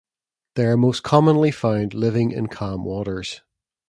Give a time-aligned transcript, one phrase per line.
[0.55, 3.41] They are most commonly found living in calm waters.